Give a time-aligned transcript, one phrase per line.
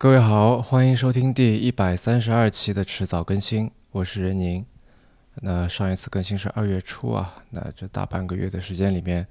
[0.00, 4.64] 各位好，欢迎收听第一百三十二期的迟早更新，我是任宁。
[5.42, 9.26] 那上一次更新是二月初啊，那这大半个月的时间里面，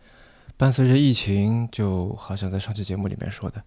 [0.57, 3.63] 伴随着疫情，就好像在上期节目里面说的，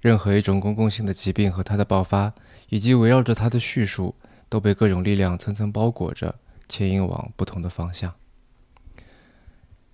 [0.00, 2.34] 任何一种公共性的疾病和它的爆发，
[2.70, 4.16] 以及围绕着它的叙述，
[4.48, 6.34] 都被各种力量层层包裹着，
[6.68, 8.12] 牵引往不同的方向。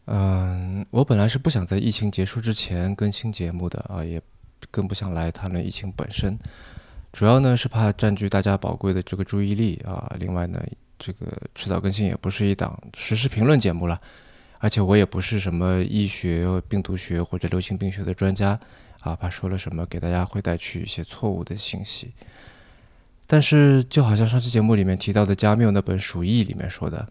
[0.07, 4.23] 嗯，我本来是不想在疫情结束之前更新节目的啊，也。
[4.71, 6.39] 更不想来谈论疫情本身，
[7.13, 10.15] 主要呢是怕占据大家宝贵的这个注意力啊。
[10.19, 10.63] 另外呢，
[10.99, 14.01] 这个迟早更新也不是一档实时评论节目了，
[14.59, 18.59] 而且我也不是什么医学、病毒学或者流行病学的专家
[19.01, 22.13] 啊，怕说了什么给大家会带去一些错误的信息。
[23.27, 27.09] 但是就好像上期节目里面提到的加缪那本《鼠疫》里面说的，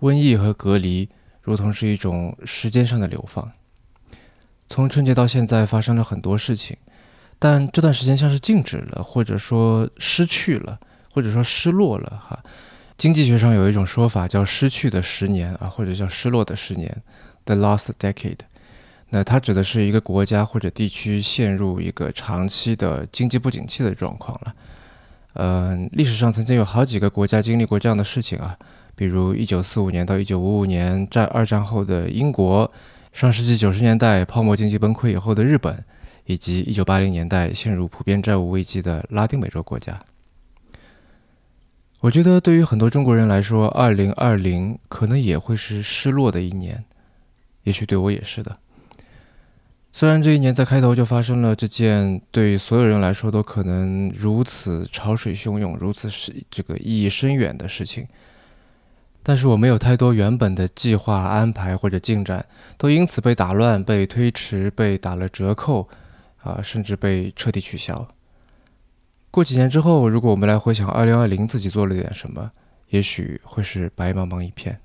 [0.00, 1.08] 瘟疫和隔离
[1.42, 3.52] 如同是一种时间上的流放。
[4.68, 6.76] 从春节到现在发生了很多事情，
[7.38, 10.80] 但这段时间像是静止了，或者说失去了，
[11.12, 12.42] 或者说失落了哈。
[12.96, 17.02] 经济学上有一种说法叫“失去的十年”啊，或者叫“失落的十年
[17.44, 18.38] ”（the lost decade）。
[19.10, 24.54] 那它指的是一个国家或者地区陷入一个长期的经济不景气的状况了。
[25.34, 28.56] 嗯，历史上曾经有好几个国家经历过这样的事情啊，
[28.96, 32.72] 比如1945年到1955年战二战后的英国。
[33.14, 35.84] 上世纪九十年代泡沫经济崩溃以后的日本，
[36.24, 40.00] 以及一九八零年代陷入普遍债务危机的拉丁美洲国家，
[42.00, 46.84] 我觉得对于很多中国人来说，二零二零可能也会是失落的一年，
[47.62, 48.58] 也许对我也是的。
[49.92, 58.08] 虽然这一年在开头就发生了这件对所有人来说都可能如此潮水汹涌、如此是这个意义深远的事情。
[59.26, 62.44] 但是我没有太多原本的计划安排或者进展，
[62.76, 65.88] 都因此被打乱、被推迟、被打了折扣，
[66.42, 68.06] 啊，甚至被彻底取消。
[69.30, 72.52] 过几年之后，如果我们来回想2020自己做了点什么，
[72.90, 74.78] 也许会是白茫茫一片。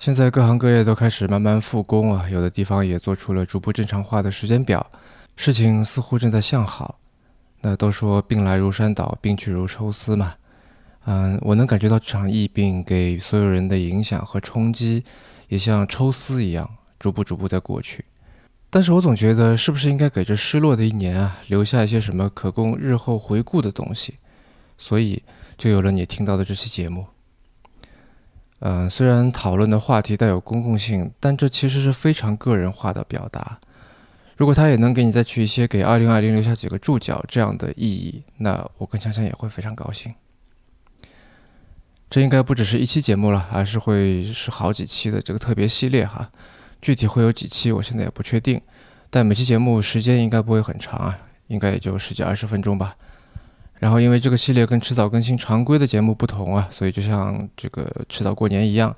[0.00, 4.84] 现在各行各业都开始慢慢复工啊，有的地方也做出了逐步正常化的时间表，
[5.36, 6.98] 事情似乎正在向好。
[7.60, 10.34] 那都说病来如山倒，病去如抽丝嘛。
[11.10, 15.02] 嗯，我能感觉到这场疫病给所有人的影响和冲击，
[15.48, 18.04] 也像抽丝一样，逐步逐步在过去。
[18.68, 24.18] 但是我总觉得，是不是应该给这失落的一年啊，留下一些什么可供日后回顾的东西？
[24.76, 25.22] 所以
[25.56, 27.06] 就有了你听到的这期节目。
[28.58, 33.58] 嗯，虽然讨论的话题带有公共性，但这其实是非常个人化的表达。
[34.36, 40.12] 如果它也能给你再去一些给2020留下几个注脚这样的意义，那我跟香香也会非常高兴。
[42.10, 46.30] 这应该不只是一期节目了，而是会是好几期的这个特别系列哈。
[46.80, 48.60] 具体会有几期，我现在也不确定。
[49.10, 52.96] 但每期节目时间应该不会很长啊，应该也就十几二十分钟吧。
[53.78, 58.96] 然后因为这个系列跟迟早更新常规的节目不同啊，所以就像这个迟早过年一样，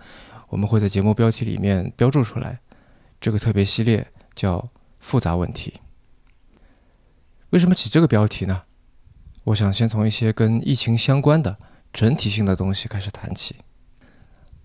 [0.49, 2.61] 我们会在节目标题里面标注出来，
[3.21, 4.69] 这个特别系列叫
[5.01, 5.75] 复杂问题。
[7.51, 8.63] 为什么起这个标题呢？
[9.45, 11.59] 我想先从一些跟疫情相关的。
[11.93, 13.57] 整体性的东西开始谈起。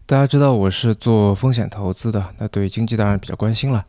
[0.05, 3.85] 大家知道我是做风险投资的，那对经济当然比较关心了。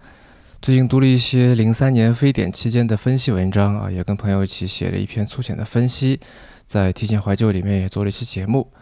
[0.63, 6.19] 最近读了一些零三年非典期间的分析文章啊，也跟朋友一起写了一篇粗浅的分析，
[6.67, 8.73] 在提前怀旧里面也做了一期节目。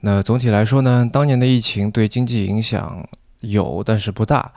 [0.00, 3.06] 那总体来说呢，当年的疫情对经济影响
[3.40, 4.52] 有，但是不大。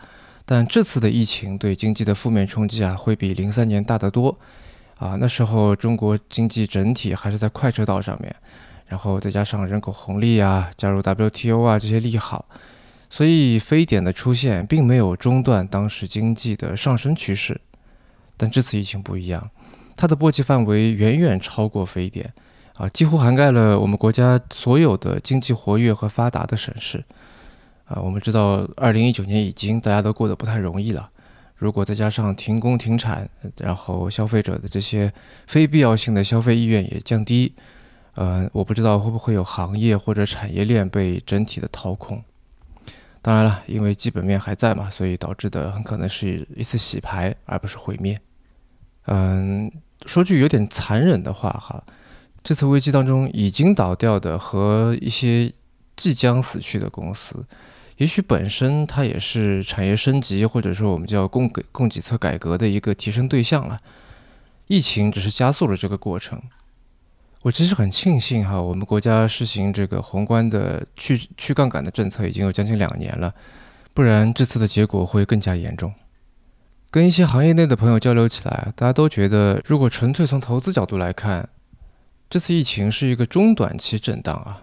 [0.45, 4.37] 但这次的疫情对经济的负面冲击啊，会比零三年大得多。
[4.99, 8.33] 啊，那时候中国经济整体还是在快车道上面。
[8.93, 12.45] 然后再加上人口红利啊，加入 WTO 啊这些利好，
[13.09, 17.59] 所以非典的出现并没有中断当时经济的上升趋势。
[18.37, 19.49] 但这次疫情不一样，
[19.97, 22.31] 它的波及范围远远超过非典，
[22.75, 27.03] 啊，几乎涵盖了我们国家所有的经济活跃和发达的省市。
[27.85, 31.09] 啊，我们知道，二零一九年已经大家都过得不太容易了，
[31.55, 33.27] 如果再加上停工停产，
[33.57, 35.11] 然后消费者的这些
[35.47, 37.55] 非必要性的消费意愿也降低。
[38.15, 42.23] 呃，我不知道会不会有行业或者产业链被整体的掏空。
[43.21, 48.19] 当然了，因为基本面还在嘛，所以导致的很可能是一次洗牌，而不是毁灭。
[49.05, 49.71] 嗯，
[50.05, 51.83] 说句有点残忍的话哈，
[52.43, 55.51] 这次危机当中已经倒掉的和一些
[55.95, 57.45] 即将死去的公司，
[57.97, 63.79] 也许本身它也是产业升级或者说我们叫供给供给侧改革的一个提升对象了。
[64.67, 66.41] 疫情只是加速了这个过程。
[67.43, 73.35] 我其实很庆幸哈，我们国家实行这个宏观的去去杠杆的政策已经有将近两年了，
[73.93, 75.93] 不然这次的结果会更加严重。
[76.89, 81.49] 跟一些行业内的朋友交流起来，大家都觉得，如果纯粹从投资角度来看，
[82.29, 84.61] 这次疫情是一个中短期震荡啊，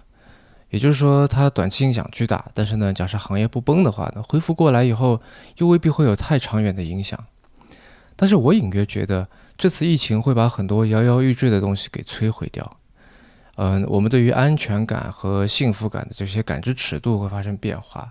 [0.70, 5.20] 也就是说，它短期影响巨大，但是呢，假设行业不崩的话呢，恢复过来以后，
[5.58, 7.22] 又未必会有太长远的影响。
[8.16, 9.28] 但是我隐约觉得，
[9.60, 12.78] 这次疫情会把很多摇摇欲坠的东西给摧毁掉。
[13.56, 18.10] 嗯，我们对于安全感和幸福感的这些感知尺度会发生变化。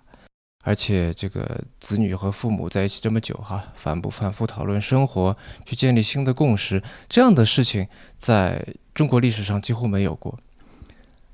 [0.64, 5.36] 而且，这个子女和父母在一起这么久，哈，反不反复讨论生活，
[5.66, 7.88] 去建立新的共识，这样的事情
[8.20, 8.64] 在
[8.94, 10.38] 中国历史上几乎没有过。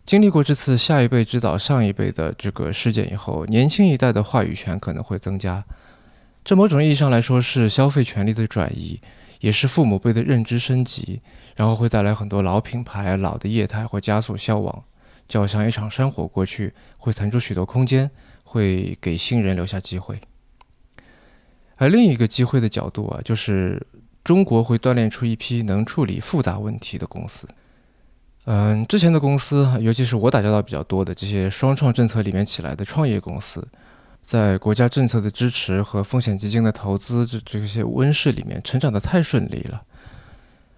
[0.05, 5.65] 经历过这次下一辈指导上一辈的这个事件以后，年轻一代的话语权可能会增加。
[6.45, 9.01] 这某种意义上来说是消费权利的转移，
[9.45, 11.21] 也是父母辈的认知升级，
[11.55, 14.83] 然后会带来很多老品牌、老的业态会加速消亡，
[15.27, 18.09] 就好像一场山火过去，会腾出许多空间。
[18.47, 20.21] 会给新人留下机会，
[21.77, 23.85] 而另一个机会的角度啊，就是
[24.23, 27.47] 中国会锻炼出一批能处理复杂问题的公司。
[28.45, 33.67] 嗯，之前的公司，尤其是我打交道比较多的这些双创政策里面起来的创业公司，
[34.25, 39.83] 在国家政策的支持和风险基金的投资这这些温室里面成长的太顺利了。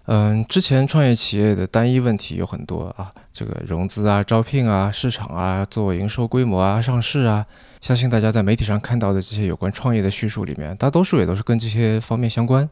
[0.04, 7.46] 嗯，之前创业企业的单一问题有很多啊，这个融资啊、招聘啊、市场啊、做营收规模啊、上市啊，
[7.80, 12.68] 相信大家在媒体上看到的这些有关创业的叙述里面，大多数也都是跟这些方面相关。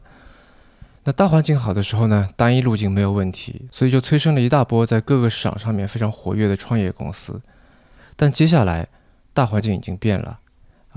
[1.05, 7.41] 那大环境好的时候呢，单一路径没有问题，所以就催生了一大波在各个市场上面非常活跃的创业公司。
[8.15, 8.87] 但接下来
[9.33, 10.37] 大环境已经变了。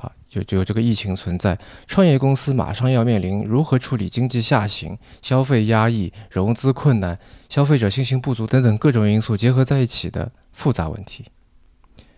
[0.01, 7.19] 啊，就就有这个疫情存在，创业公司马上要面临如何处理经济下行、消费压抑、融资困难、
[7.49, 11.27] 消费者信心不足等等各种因素结合在一起的复杂问题。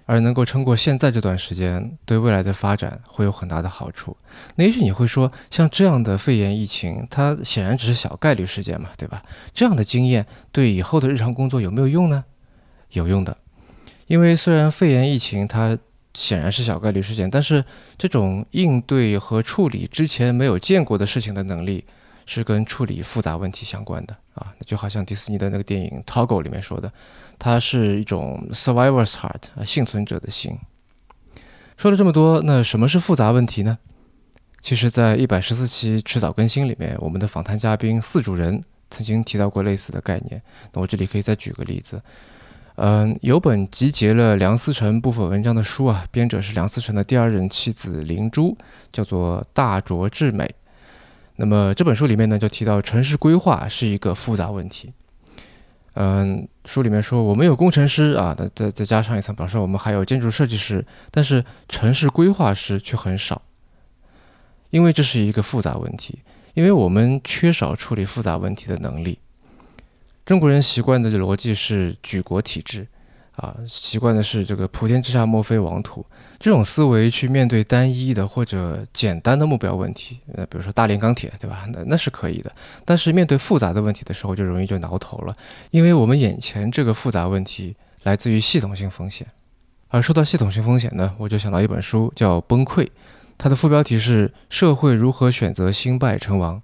[0.04, 4.16] 而能够撑过现在这段时间，对未来的发展会有很大的好处。
[4.56, 9.22] 那也许你会说，像这样的肺炎疫情，它显然只是小概率事件嘛，对吧？
[9.54, 12.24] 这样的经验对以后的日常工作有没有用呢？
[12.90, 13.36] 有用的，
[14.06, 15.78] 因为虽然肺炎疫情它。
[16.14, 17.64] 显然是小概率事件，但是
[17.96, 21.84] 这种应对和处理之前没有见过的事情的能力，
[22.26, 24.52] 是跟处理复杂问题相关的啊。
[24.58, 26.92] 那就好像迪士尼的那个电影《Toggle》里面说的，
[27.38, 30.58] 它是一种 survivor's heart，幸存者的心。
[31.76, 33.78] 说了这么多，那什么是复杂问题呢？
[34.60, 40.40] 其实，在一百十四期迟早更新里面，我们的访谈嘉宾四主人曾经提到过类似的概念。
[40.72, 42.00] 那我这里可以再举个例子。
[42.76, 48.56] 嗯，有本集结了梁思成部分文章的书啊，编者是梁思成的第二任妻子林珠，
[48.90, 50.44] 叫做《大拙至美》。
[51.36, 54.92] 那么这本书里面呢，就提到城市规划是一个复杂问题。
[55.94, 63.42] 嗯，书里面说我们有工程师啊，再再加上一层，表示我们还有建筑设计师，但是城市规划师却很少，
[64.70, 66.20] 因为这是一个复杂问题，
[66.54, 69.18] 因为我们缺少处理复杂问题的能力。
[70.24, 72.86] 中国人习惯的逻辑是举国体制，
[73.36, 76.04] 啊，习惯的是这个普天之下莫非王土
[76.38, 81.66] 这种思维去面对单一的或者简单的目标问题，呃，比如说大连钢铁，对吧？
[81.72, 82.52] 那那是可以的。
[82.84, 85.36] 但是面对复杂的问题的时候，就容易就挠头了，
[85.70, 89.26] 因为我们眼前这个复杂问题来自于系统性风险。
[89.88, 92.84] 而说到系统性风险呢，我就想到一本书叫《崩溃》，
[93.36, 96.56] 它的副标题是《社会如何选择兴败成亡》。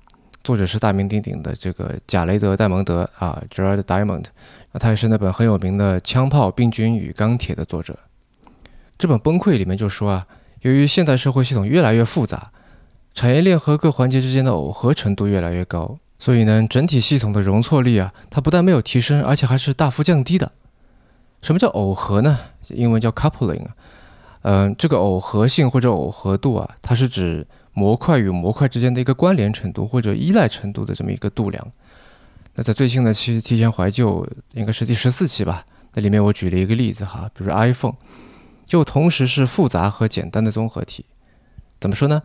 [0.42, 4.24] 作者是大名鼎鼎的这个贾雷德·戴蒙德啊，Gerard Diamond，
[4.74, 7.98] 他也是那本很有名的《枪炮、病菌与钢铁》的作者。
[8.96, 10.26] 这本《崩溃》里面就说啊，
[10.62, 12.50] 由于现代社会系统越来越复杂，
[13.12, 20.50] 产业链和各环节之间的耦合程度越来越高，所以呢，整体系统的容错率啊，它不但没有提升，而且还是大幅降低的。
[21.42, 22.38] 什么叫耦合呢？
[22.68, 23.76] 英文叫 coupling 啊。
[24.42, 27.46] 嗯，这个耦合性或者耦合度啊，它是指。
[27.78, 31.72] 模块与模块之间的一个关联程度或者依赖程度的这么一个度量。
[32.54, 35.64] 那在最新的期提前怀旧，应该是第十四期吧？
[35.94, 37.94] 那里面我举了一个例子哈，比如 iPhone，
[38.66, 41.04] 就同时是复杂和简单的综合体。
[41.80, 42.20] 怎么说呢？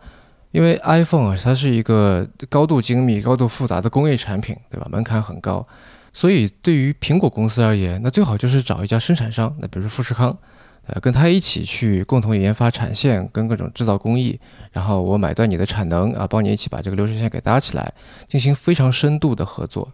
[0.50, 4.88] 因为 iPhone 啊，它是一个高度精密、高度复杂的工业产品，对吧？
[4.90, 5.64] 门槛很高，
[6.12, 10.36] 所以对于苹果公司而言，那最好就是找一家生产商，那比如富士康。
[10.86, 14.38] 呃，跟他一起去共同研发产线跟各种制造工艺，
[14.72, 17.92] 然后我买断你的产能啊，帮你一起把这个流水线给搭起来，
[18.26, 19.92] 进行非常深度的合作。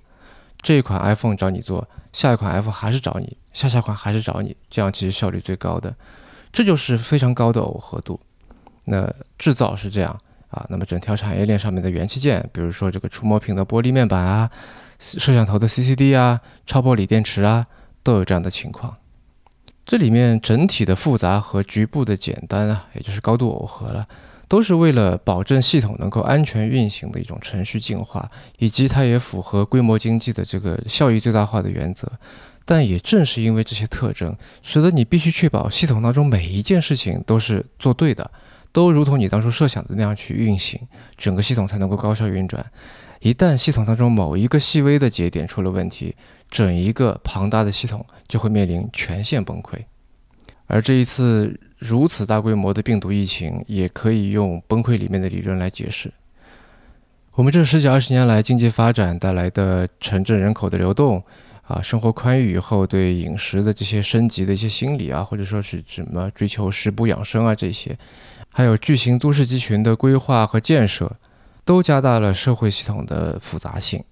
[0.63, 5.95] 这一款 iPhone 找你做，下一款 iPhone 还是找你，下下款还是找你，这样其实效率最高的，
[6.53, 8.21] 这就是非常高的耦合度。
[8.85, 10.19] 那制造是这样
[10.49, 14.51] 啊，那么整条产业链上面的元器件，比如说这个触摸屏的玻璃面板啊，
[14.99, 17.67] 摄像头的 CCD 啊，超薄锂电池啊，
[18.03, 18.97] 都有这样的情况。
[19.85, 24.07] 这里面整体的复杂和局部的简单啊，也就是高度耦合了，
[24.47, 32.11] 都是为了保证系统能够安全运行的一种程序进化，以及它也符合规模经济的这个效益最大化的原则。
[32.65, 38.31] 但也正是因为这些特征，使得你必须确保系统当中每一件事情都是做对的，
[38.71, 40.79] 都如同你当初设想的那样去运行，
[41.17, 42.65] 整个系统才能够高效运转。
[43.21, 46.17] 一旦系统当中某一个细微的节点出了问题，
[46.51, 49.75] 整一个庞大的系统就会面临全线崩溃。
[50.67, 56.11] 而这一次如此大规模的病毒疫情，也可以用崩溃里面的理论来解释。
[57.33, 61.23] 我们这十几二十年来经济发展带来的城镇人口的流动，
[61.67, 67.99] 啊，生活宽裕以后对饮食的这些升级的一些心理啊，或者说是什么追求食补养生啊这些，
[68.53, 71.17] 还有巨型都市集群的规划和建设，
[71.71, 74.03] 都加大了社会系统的复杂性。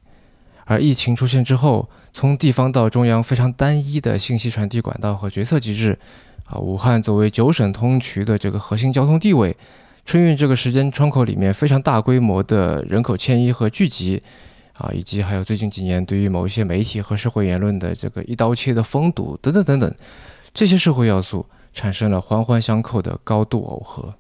[0.65, 5.99] 而疫情出现之后，从地方到中央非常单一的信息传递管道和决策机制。
[6.45, 9.57] 啊，武汉作为九省通衢的这个核心交通地位，
[10.05, 14.23] 春运这个时间窗口里面非常大规模的人口迁移和聚集，
[14.75, 19.93] 啊，以及还有最近几年对于某一些媒体和社会言论的这个一刀切的封堵等等等等，
[20.55, 24.15] 这些社会要素产生了环环相扣的高度耦合。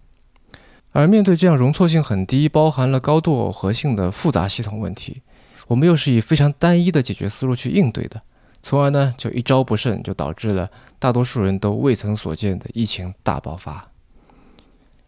[0.93, 5.23] 而面对这样容错性很低、包含了高度耦合性的复杂系统问题，
[5.69, 8.23] 我们又是以非常单一的解决思路去应对的。
[8.63, 13.91] 从而呢，就一招不慎，就导致了大多数人都未曾所见的疫情大爆发。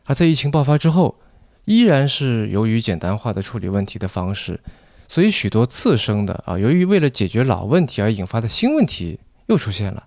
[0.05, 1.17] 而在疫情爆发之后，
[1.65, 4.61] 依然是由于简单化的处理问题的方式，
[5.09, 10.07] 所以许多次生的啊，由于为了解决老问题而引发的新问题又出现了。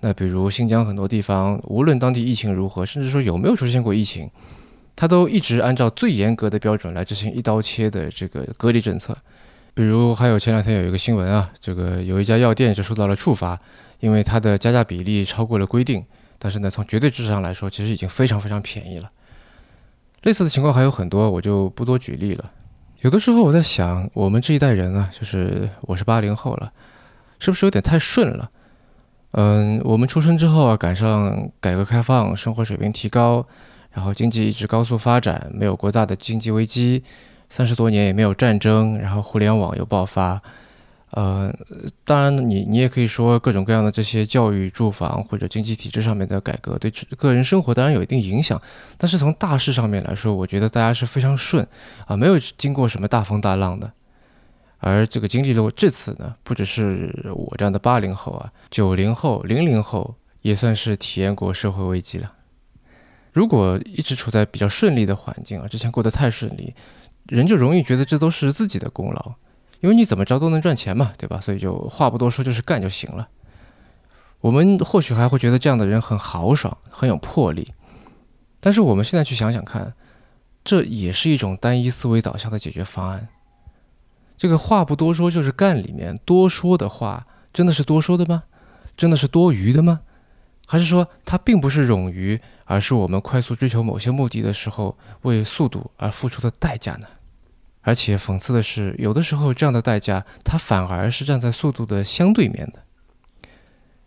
[0.00, 4.30] 那比如新疆很多地方，无论当地疫情如何，甚至说有没有出现过疫情，
[4.94, 9.16] 它都一直按照最严格的标准来执行一刀切的这个隔离政策。
[9.74, 13.58] 比如还有前两天有一个新闻啊，这个有一家药店就受到了处罚，
[14.00, 16.04] 因为它的加价比例超过了规定。
[16.38, 19.10] 但是呢，从绝对值上来说，其实已经非常非常便宜了。
[20.22, 22.50] 类似的情况还有很多，我就不多举例了。
[23.00, 26.72] 有的时候我在想，我们这一代人啊，就是我是八零后了，
[27.38, 28.50] 是不是有点太顺了？
[29.32, 33.46] 嗯，我们出生之后啊，赶上改革开放，生活水平提高，
[33.92, 37.02] 然后经济一直高速发展，没有过大的经济危机。
[37.48, 40.40] 三十多年也没有战争，然后互联网又爆发，
[41.10, 41.54] 呃，
[42.02, 48.58] 当然你你也可以说各种各样的这些教育、住房或者经济体制上面的改革对个人生活当然有一定影响，
[48.96, 51.66] 但是从大势上面来说，我觉得大家是非常顺
[52.06, 53.92] 啊，没有经过什么大风大浪的。
[54.78, 62.32] 而这个经历了这次呢，不只是我这样的八零后啊，九零后、零零后也算是体验过社会危机了。
[63.32, 66.74] 如果一直处在比较顺利的环境啊，之前过得太顺利。
[67.28, 69.34] 人就容易觉得这都是自己的功劳，
[69.80, 71.40] 因为你怎么着都能赚钱嘛，对吧？
[71.40, 73.28] 所以就话不多说，就是干就行了。
[74.40, 77.72] 我们或许还会觉得这样的人很豪爽，很有魄力。
[78.58, 79.94] 但是我们现在去想想看，
[80.64, 83.28] 这也是一种单一思维导向的解决方案。
[84.36, 88.42] 这个话不多说就是干里面多说的话，真的是多说的吗？
[88.96, 90.00] 真的是多余的吗？
[90.72, 92.40] 还是说它并不是冗余？
[92.64, 97.06] 而是我们快速追求某些目的的时候，为速度而付出的代价呢？
[97.82, 102.84] 而且讽刺的是，有的时候这样的代价，它反而是站在速度的相对面的。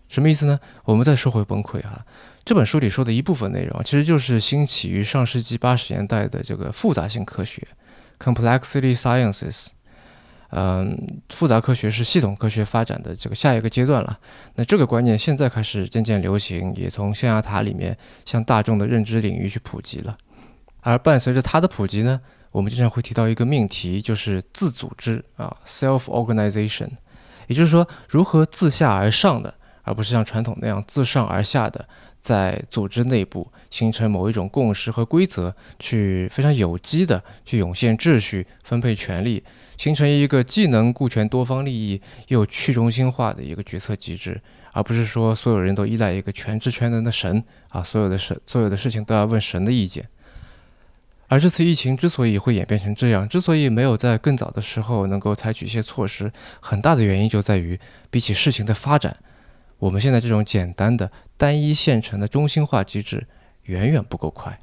[0.09, 0.59] 什么意思呢？
[0.85, 2.03] 我们再说回崩溃哈，
[2.43, 7.67] 这本书里说的一部分内容，其实就是兴起于上世纪八十年代的这个复杂性科学
[8.17, 9.67] （complexity sciences）。
[10.57, 10.97] 嗯，
[11.29, 14.17] 复杂科学是系统科学发展的这个下一个阶段了。
[14.55, 20.17] 那这个观念现在开始渐渐流行，也从象牙塔里面向大众的认知领域去普及了。
[20.79, 22.21] 而伴随着它的普及呢，
[22.51, 26.89] 我们经常会提到一个命题，就是自组织啊 （self-organization），
[27.47, 31.85] 也就是说，如何自下而上的，而不是像传统那样自上而下的，
[32.25, 39.43] 在组织内部形成某一种共识和规则，去非常有机的去涌现秩序、分配权力。
[39.77, 44.41] 形成一个既能顾全多方利益又去中心化的一个决策机制，
[44.71, 50.07] 而不是说所有人都依赖一个全知全能的神啊，所有的事所有的事情都要问神的意见。
[51.27, 57.79] 而这次疫情之所以会演变成这样，之所以没有在更早的时候能够采取一些措施，很大的原因就在于，
[58.09, 59.15] 比起事情的发展，
[59.79, 63.27] 我们现在这种简单的单一现成的中心化机制
[63.63, 64.59] 远远不够快。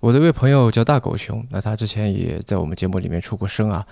[0.00, 3.86] 我的一位朋友叫大狗熊，那他之前也在我们节目里面出过声啊。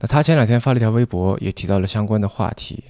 [0.00, 2.84] 那他前两天发了一条微博，也提到了相关的话题。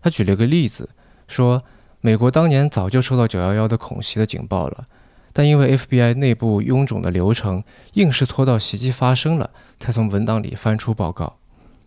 [0.00, 0.88] 他举了一个例子，
[1.28, 1.62] 说
[2.00, 4.86] 美国当年早就收到911的恐袭的警报了，
[5.32, 11.38] 但因为 FBI 内部臃肿的流程，硬是拖到袭击发生了，才从文档里翻出报告。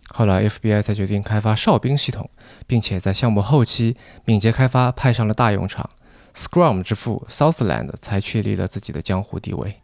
[0.07, 2.29] 后来 FBI 才决定开发哨兵系统，
[2.65, 3.95] 并且在项目后期
[4.25, 5.89] 敏捷开发派上了大用场。
[6.33, 9.81] Scrum 之父 Southland 才确立了自己的江湖地位。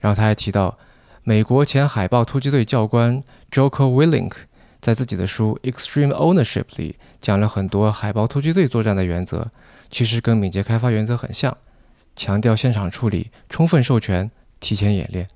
[0.00, 0.76] 然后他还提到，
[1.22, 4.32] 美国前海豹突击队教官 Joko Willink
[4.80, 9.50] 在自己的书《Extreme Ownership》里讲了很多海豹突击队作战的原则，
[9.90, 11.56] 其实跟敏捷开发原则很像，
[12.14, 14.30] 强调现场处理、充分授权、
[14.60, 15.28] 提前演练。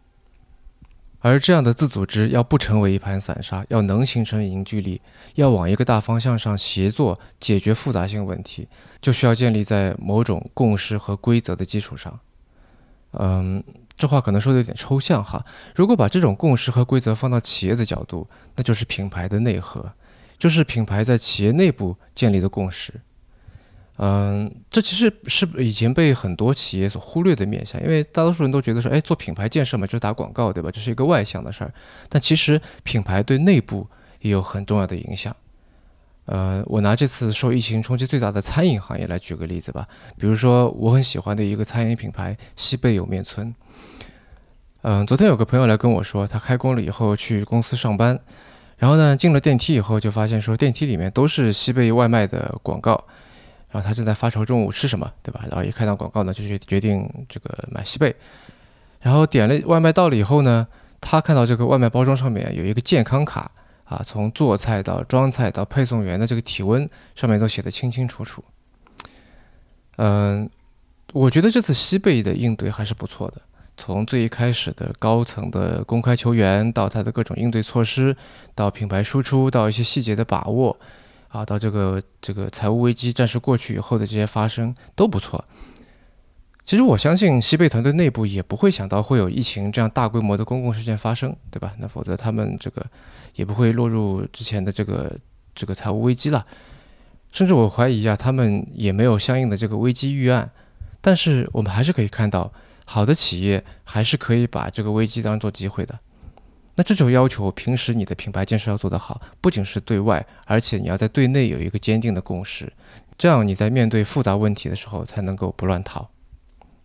[1.20, 5.00] 而这样的自组织要不成为一盘散沙，要能形成凝聚力，
[5.34, 8.66] 要往一个大方向上协作解决复杂性问题，
[9.00, 12.18] 就需要建立在某种共识和规则的基础上。
[13.12, 13.62] 嗯，
[13.96, 15.44] 这话可能说的有点抽象哈。
[15.74, 19.92] 如果把这种共识和规则放到企业的角度，那就是品牌的内核，
[20.38, 22.94] 就是品牌在企业内部建立的共识。
[24.02, 30.70] 嗯，这其实是以前被很多企业所忽略的面向，因为大多数人都觉得说，哎，做品牌建设嘛，就是打广告，对吧？
[30.70, 31.74] 这是一个外向的事儿。
[32.08, 33.86] 但其实品牌对内部
[34.20, 35.36] 也有很重要的影响。
[36.24, 39.86] 呃，我拿这次受疫情冲击最大的餐饮行业来举个例子吧。
[40.16, 43.54] 比如说，我很喜欢的一个餐饮品牌西贝莜面村。
[44.80, 48.18] 嗯，昨天有个朋友来跟我说，他开工了以后去公司上班，
[48.78, 53.04] 然后呢，进了电梯以后就发现说，电梯里面都是西贝外卖的广告。
[53.70, 55.44] 然后他正在发愁中午吃什么，对吧？
[55.48, 58.14] 然后一看到广告呢，就决决定这个买西贝。
[59.00, 60.66] 然后点了外卖到了以后呢，
[61.00, 63.50] 他看到这个外卖包装上面有一个健康卡
[63.84, 68.44] 啊，从做菜到装菜到配送员的这个体温上面都写得清清楚楚。
[69.96, 70.50] 嗯，
[71.12, 73.40] 我觉得这次西贝的应对还是不错的，
[73.76, 78.16] 从最一开始的高层的公开求援，到他的各种应对措施，
[78.54, 80.76] 到品牌输出，到一些细节的把握。
[81.30, 85.44] 啊，到这个这个财务危机暂时过去以后的这些发生都不错。
[86.64, 91.72] 其实我相信西贝团队内部也不会想到会有疫情这样大规模的公共事件发生，对吧？
[91.78, 92.84] 那否则他们这个
[93.34, 95.18] 也不会落入之前的这个
[95.54, 96.46] 这个财务危机了。
[97.32, 100.50] 甚至我怀疑啊，他们也没有相应的这个危机预案。
[101.00, 102.52] 但是我们还是可以看到，
[102.84, 105.98] 好的企业还是可以把这个危机当做机会的。
[106.76, 112.72] 那这种要求，平时你的品牌建设要做得好，不仅是对外，而且你要在对内有一个坚定的共识，
[113.18, 116.08] 这样你在面对复杂问题的时候才能够不乱套。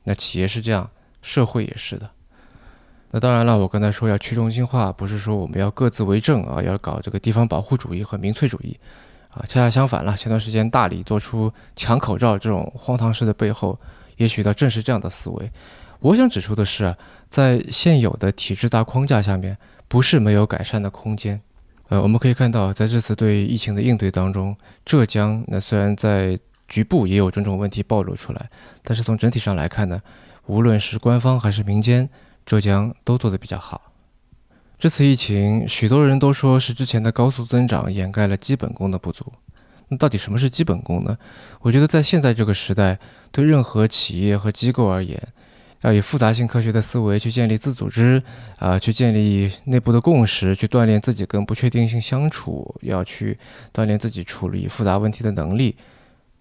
[0.04, 0.90] 那企业是这样，
[1.22, 2.10] 社会也是的。
[3.12, 8.78] 那当然了，我刚才说要去中心化，不是说我们要各自为政啊，要搞这个地方保护主义和民粹主义
[9.30, 10.18] 啊，恰恰相反了。
[10.18, 13.80] 前段时间大理做出抢口罩这种荒唐事的背后，
[14.18, 15.50] 也许它正是这样的思维。
[16.02, 16.94] 我想指出的是，
[17.30, 19.58] 在现有的体制大框架下面。
[19.88, 21.42] 不是没有改善的空间，
[21.90, 28.50] 呃，我们可以看到，在这次对疫情的应对当中，浙江那虽然在局部也有种种问题暴露出来，
[28.84, 30.02] 但是从整体上来看呢，
[30.48, 32.10] 无论是官方还是民间，
[32.46, 33.94] 浙江都做得比较好。
[34.78, 39.32] 这次疫情，许多人都说是之前的高速增长掩盖了基本功的不足。
[39.88, 41.18] 那到底什么是基本功呢？
[41.62, 43.00] 我觉得在现在这个时代，
[43.32, 45.22] 对任何企业和机构而言，
[45.82, 48.22] 要以复杂性科学的思维去建立自组织，
[48.60, 53.38] 啊，去建立内部的共识，去锻炼自己跟不确定性相处，要去
[53.74, 55.76] 锻炼自己处理复杂问题的能力，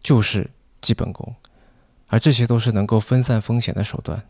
[0.02, 1.34] 就是基本功。
[2.06, 4.22] 而这些都是能够分散风险的手段。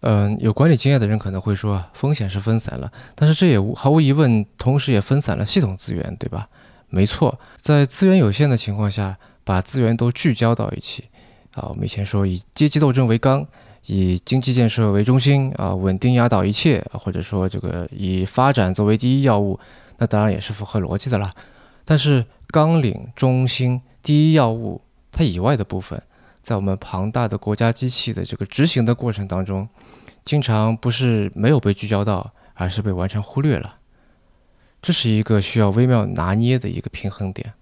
[0.00, 6.48] 嗯，有管理经验的人可能会说，风险是分散了，但是这也无毫无疑问，同时也分散了系统资源，对吧？
[6.88, 11.04] 没错，在资源有限的情况下，把资源都聚焦到一起。
[11.54, 13.46] 啊，我们以前说以阶级斗争为纲，
[13.86, 19.58] 以经济建设为中心啊，稳定压倒一切，或者说这个以发展作为第一要务，
[19.98, 21.32] 那当然也是符合逻辑的啦。
[21.84, 26.00] 但是纲领中心第一要务它以外的部分，
[26.40, 29.68] 在我们庞大的国家机器的这个执行的过程当中，
[30.24, 33.76] 经常不是没有被聚焦到，而是被完全忽略了。
[34.80, 37.52] 这是一个需要微妙拿捏的一个平衡点。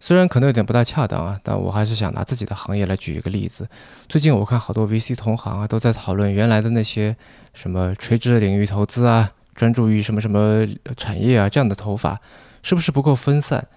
[0.00, 3.68] 虽然可能有点不大恰当啊，但我还是想拿自己的行业来举一个例子。
[4.08, 7.14] 最近我看好多 VC 同行啊，都在讨论原来的那些
[7.52, 12.18] 什么垂直领域投资啊，专注于什么什么产业啊这样的投法，
[12.62, 13.68] 是不是不够分散？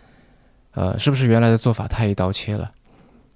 [0.72, 2.72] 呃，是不是原来的做法太一刀切了？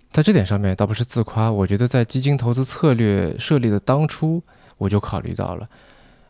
[0.10, 4.42] 在这点上面倒不是自夸，我觉得在基金投资策略设立的当初，
[4.78, 5.68] 我就考虑到了。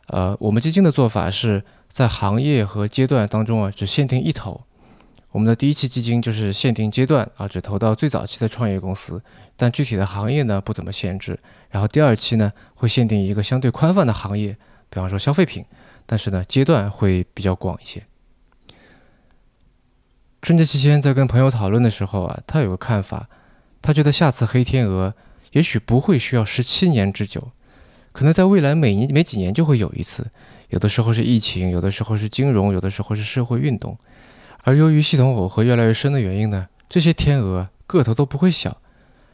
[0.08, 4.62] 呃，我们基金的做法是在行业和阶段当中啊，只限定一头。
[5.30, 9.22] 我们的第一期基金就是限定阶段啊，只投到最早期的创业公司，
[9.56, 11.38] 但具体的行业呢不怎么限制。
[11.70, 14.56] 然后第二期呢会限定一个相对宽泛的行业，
[14.88, 15.64] 比方说消费品，
[16.06, 18.02] 但是呢阶段会比较广一些。
[20.40, 23.28] 春节期间在跟朋友讨论的时候啊，他有个看法，
[23.82, 25.14] 他觉得下次黑天鹅
[25.52, 27.50] 也许不会需要十七年之久，
[28.12, 30.30] 可能在未来每年每几年就会有一次，
[30.70, 33.98] 有的时候是疫情，有的时候是金融，有的时候是社会运动。
[34.64, 38.80] 而由于系统耦合越来越深的原因呢，这些天鹅个头都不会小，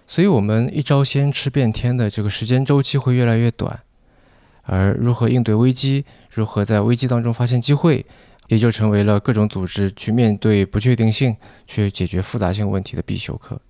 [0.06, 3.80] 所以我们一招鲜吃遍天的这个时间周期会越来越短。
[4.62, 8.06] 而如何应对危机，如何在危机当中发现机会，
[8.48, 13.60] 也就成为了各种组织去面对不确定性、去解决复杂性问题的必修课。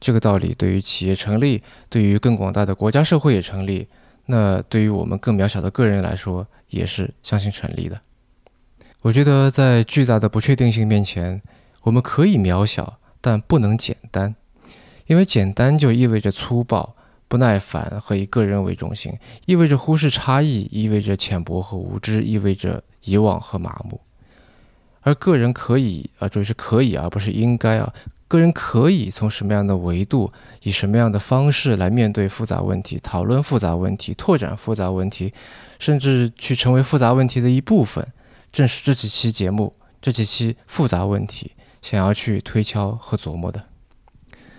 [0.00, 3.86] 这个道理对于企业成立，对于更广大的国家社会也成立。
[4.26, 8.00] 那对于我们更渺小的个人来说，也是相信成立的。
[9.04, 11.42] 我觉得在巨大的不确定性面前，
[11.82, 14.34] 我们可以渺小，但不能简单，
[15.08, 16.96] 因为简单就意味着粗暴。
[17.28, 19.12] 不耐烦和以个人为中心，
[19.44, 24.00] 意味着忽视差异，意味着浅薄和无知，意味着遗忘和麻木。
[25.00, 27.92] 而个人可以啊，注意是可以，而不是应该啊。
[28.28, 35.34] 个人可以从什么样的维度，以什么样的方式来面对复杂问题，讨论复杂问题，拓展复杂问题，
[35.78, 38.06] 甚至去成为复杂问题的一部分。
[38.54, 41.50] 正是这几期节目，这几期复杂问题，
[41.82, 43.64] 想要去推敲和琢磨的。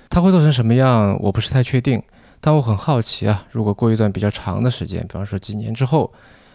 [0.09, 2.03] 它会做成什么样，我不是太确定。
[2.41, 6.13] 但我很好奇啊，如果过一段比较长的时间，比方说几年之后，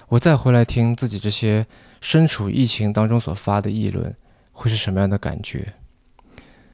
[0.08, 1.66] 我再回来听自己这些
[2.02, 4.14] 身处疫情当中所发的议论，
[4.52, 5.72] 会是什么样的感觉？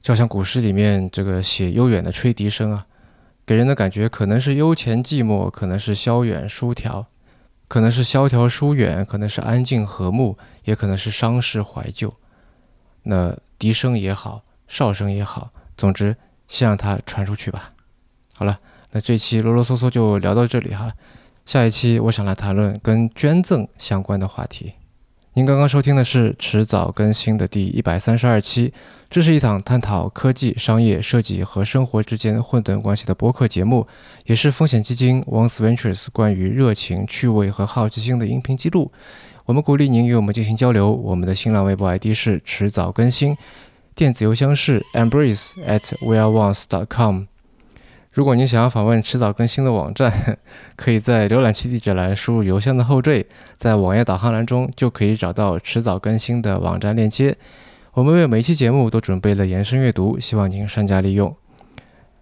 [0.01, 2.85] 就像古诗里面这个写悠远的吹笛声啊，
[3.45, 7.07] 给人的感觉可能是悠闲寂寞，可能是萧远疏条，
[7.67, 12.13] 可能是萧条疏远，可能是安静和睦，也可能是伤势怀旧。
[13.03, 16.15] 那笛声也好，哨声也好，总之
[16.47, 17.73] 先让它传出去吧。
[18.35, 18.59] 好了。
[18.91, 20.93] 那这期啰啰嗦嗦就聊到这里哈，
[21.45, 24.75] 下一期我想来谈论跟捐赠相关的话题。
[25.37, 28.73] 您刚刚收听的是迟早更新的第一百三十二期，
[29.07, 33.85] 这是一档探讨科技、商业、设计和生活之间混沌关系的播客节目，
[34.25, 38.91] 也是风险基金 Once Ventures 关于热情、趣味和好奇心的音频记录。
[39.45, 43.37] 我们鼓励您与我们进行交流，我们的新浪微博 ID 是迟早更新，
[43.93, 47.25] 电子邮箱是 embrace at weareones.com。
[48.17, 50.11] 如果您想要访问迟早更新的网站，
[50.75, 53.23] 可以在浏览器地址栏输入邮箱的后缀，
[53.57, 57.37] 在网页导航栏中就可以找到迟早更新的网站链接。
[57.93, 61.31] 我们为每一期节目都准备了延伸阅读，希望您善加利用。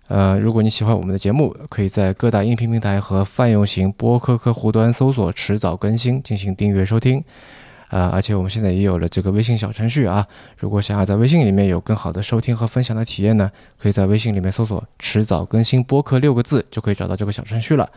[0.09, 7.23] 呃，如果你喜欢我们的节目，可以在各大音频平台和泛用型播客客户端搜索“迟早更新”进行订阅收听。
[7.95, 10.27] 呃，而且我们现在也有了这个微信小程序啊。
[10.59, 17.89] 如果想要在微信里面有更好的收听和分享的体验呢，可以在微信里面搜索“迟早更新播客”六个字，就可以找到这个小程序了。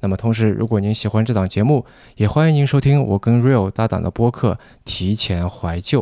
[0.00, 1.84] 那么，同时，如果您喜欢这档节目，
[2.16, 4.54] 也欢迎您收听我跟 Real 搭档的播客
[4.86, 6.00] 《提前怀旧》。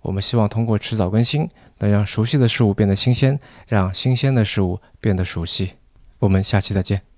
[0.00, 1.46] 我们希望通过迟早更新，
[1.80, 5.72] 能让熟悉的事物变得新鲜，让新鲜的事物变得熟悉。
[6.20, 7.13] 我们下期再见。